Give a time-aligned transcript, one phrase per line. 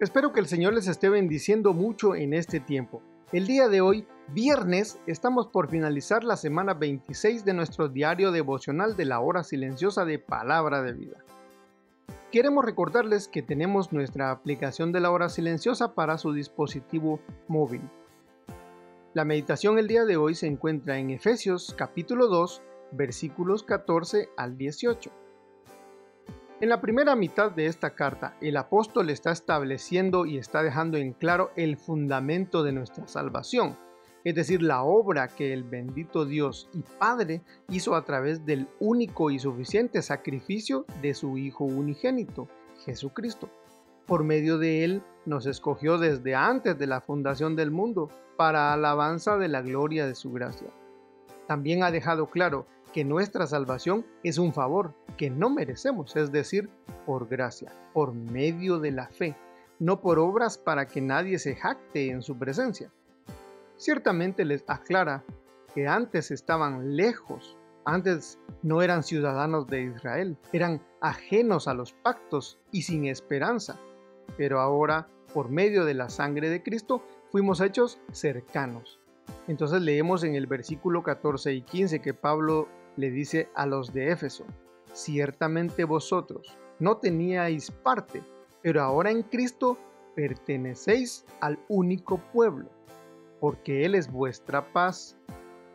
[0.00, 3.02] Espero que el Señor les esté bendiciendo mucho en este tiempo.
[3.32, 8.96] El día de hoy, viernes, estamos por finalizar la semana 26 de nuestro diario devocional
[8.96, 11.16] de la hora silenciosa de Palabra de Vida.
[12.30, 17.82] Queremos recordarles que tenemos nuestra aplicación de la hora silenciosa para su dispositivo móvil.
[19.14, 24.56] La meditación el día de hoy se encuentra en Efesios capítulo 2, versículos 14 al
[24.56, 25.10] 18.
[26.60, 31.12] En la primera mitad de esta carta, el apóstol está estableciendo y está dejando en
[31.12, 33.76] claro el fundamento de nuestra salvación,
[34.24, 39.30] es decir, la obra que el bendito Dios y Padre hizo a través del único
[39.30, 42.48] y suficiente sacrificio de su Hijo unigénito,
[42.84, 43.48] Jesucristo.
[44.04, 49.38] Por medio de él nos escogió desde antes de la fundación del mundo para alabanza
[49.38, 50.68] de la gloria de su gracia.
[51.46, 56.70] También ha dejado claro que nuestra salvación es un favor que no merecemos, es decir,
[57.06, 59.36] por gracia, por medio de la fe,
[59.78, 62.90] no por obras para que nadie se jacte en su presencia.
[63.76, 65.24] Ciertamente les aclara
[65.74, 72.58] que antes estaban lejos, antes no eran ciudadanos de Israel, eran ajenos a los pactos
[72.72, 73.78] y sin esperanza,
[74.36, 78.97] pero ahora, por medio de la sangre de Cristo, fuimos hechos cercanos.
[79.46, 84.10] Entonces leemos en el versículo 14 y 15 que Pablo le dice a los de
[84.10, 84.44] Éfeso,
[84.92, 88.22] ciertamente vosotros no teníais parte,
[88.62, 89.78] pero ahora en Cristo
[90.14, 92.68] pertenecéis al único pueblo,
[93.40, 95.16] porque Él es vuestra paz,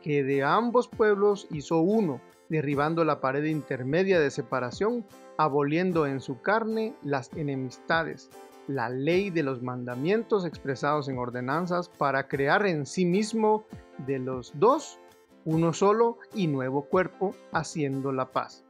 [0.00, 5.06] que de ambos pueblos hizo uno, derribando la pared intermedia de separación,
[5.38, 8.30] aboliendo en su carne las enemistades,
[8.74, 13.64] la ley de los mandamientos expresados en ordenanzas, para crear en sí mismo
[14.06, 14.98] de los dos
[15.44, 18.64] uno solo y nuevo cuerpo, haciendo la paz.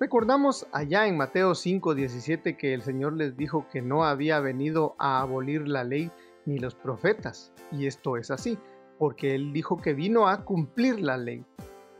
[0.00, 5.20] Recordamos allá en Mateo 5:17 que el Señor les dijo que no había venido a
[5.20, 6.10] abolir la ley
[6.46, 8.58] ni los profetas, y esto es así,
[8.98, 11.44] porque Él dijo que vino a cumplir la ley.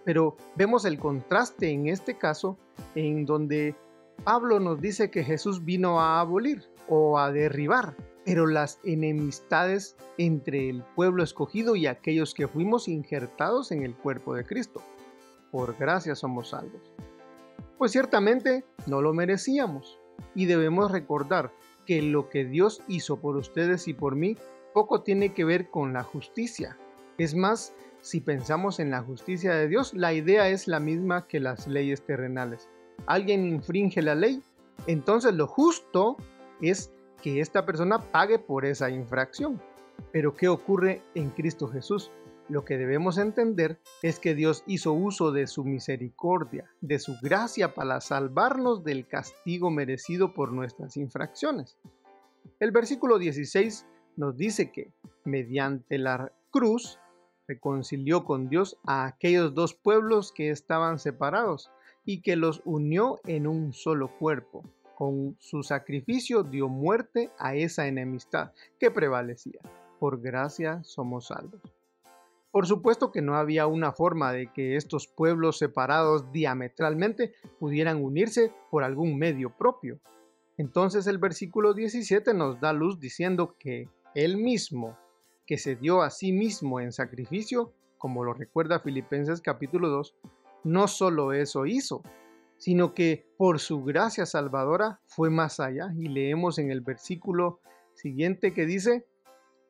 [0.05, 2.57] Pero vemos el contraste en este caso,
[2.95, 3.75] en donde
[4.25, 10.69] Pablo nos dice que Jesús vino a abolir o a derribar, pero las enemistades entre
[10.69, 14.83] el pueblo escogido y aquellos que fuimos injertados en el cuerpo de Cristo.
[15.51, 16.93] Por gracia somos salvos.
[17.79, 19.99] Pues ciertamente no lo merecíamos
[20.35, 21.53] y debemos recordar
[21.87, 24.37] que lo que Dios hizo por ustedes y por mí
[24.75, 26.77] poco tiene que ver con la justicia.
[27.17, 31.41] Es más, si pensamos en la justicia de Dios, la idea es la misma que
[31.41, 32.69] las leyes terrenales.
[33.07, 34.43] Alguien infringe la ley,
[34.87, 36.17] entonces lo justo
[36.61, 36.93] es
[37.23, 39.61] que esta persona pague por esa infracción.
[40.13, 42.11] Pero ¿qué ocurre en Cristo Jesús?
[42.49, 47.75] Lo que debemos entender es que Dios hizo uso de su misericordia, de su gracia
[47.75, 51.77] para salvarnos del castigo merecido por nuestras infracciones.
[52.59, 54.91] El versículo 16 nos dice que,
[55.25, 56.99] mediante la cruz,
[57.47, 61.71] reconcilió con Dios a aquellos dos pueblos que estaban separados
[62.09, 64.65] y que los unió en un solo cuerpo,
[64.97, 69.61] con su sacrificio dio muerte a esa enemistad que prevalecía.
[70.01, 71.61] Por gracia somos salvos.
[72.51, 78.55] Por supuesto que no había una forma de que estos pueblos separados diametralmente pudieran unirse
[78.71, 80.01] por algún medio propio.
[80.57, 84.97] Entonces el versículo 17 nos da luz diciendo que Él mismo,
[85.47, 90.15] que se dio a sí mismo en sacrificio, como lo recuerda Filipenses capítulo 2,
[90.65, 92.03] no solo eso hizo,
[92.57, 95.91] sino que por su gracia salvadora fue más allá.
[95.97, 97.61] Y leemos en el versículo
[97.95, 99.07] siguiente que dice,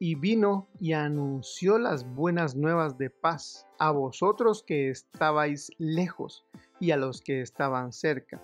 [0.00, 6.46] y vino y anunció las buenas nuevas de paz a vosotros que estabais lejos
[6.80, 8.40] y a los que estaban cerca,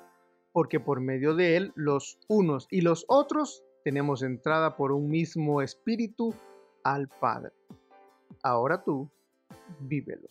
[0.52, 5.62] porque por medio de él los unos y los otros tenemos entrada por un mismo
[5.62, 6.35] espíritu
[6.82, 7.52] al Padre.
[8.43, 9.08] Ahora tú,
[9.81, 10.29] vívelo.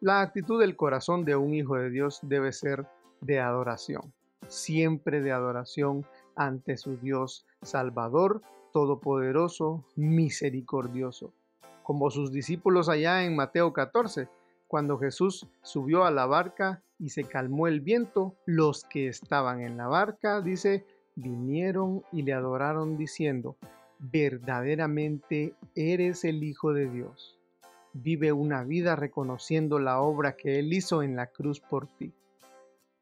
[0.00, 2.86] La actitud del corazón de un hijo de Dios debe ser
[3.22, 4.12] de adoración,
[4.46, 6.04] siempre de adoración
[6.34, 8.42] ante su Dios Salvador,
[8.74, 11.32] Todopoderoso, Misericordioso,
[11.82, 14.28] como sus discípulos allá en Mateo 14,
[14.68, 19.78] cuando Jesús subió a la barca y se calmó el viento, los que estaban en
[19.78, 20.84] la barca, dice,
[21.14, 23.56] vinieron y le adoraron diciendo,
[23.98, 27.35] verdaderamente eres el Hijo de Dios.
[27.98, 32.12] Vive una vida reconociendo la obra que Él hizo en la cruz por ti.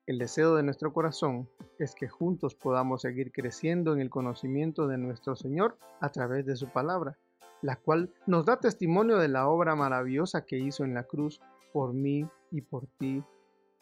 [0.06, 1.48] El deseo de nuestro corazón
[1.80, 6.54] es que juntos podamos seguir creciendo en el conocimiento de nuestro Señor a través de
[6.54, 7.18] su palabra,
[7.60, 11.40] la cual nos da testimonio de la obra maravillosa que hizo en la cruz
[11.72, 13.20] por mí y por ti,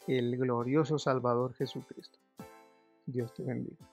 [0.07, 2.17] el glorioso Salvador Jesucristo.
[3.05, 3.92] Dios te bendiga.